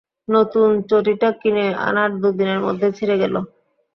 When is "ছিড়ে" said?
2.97-3.15